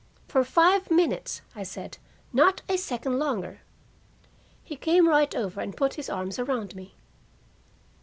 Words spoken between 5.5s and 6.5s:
and put his arms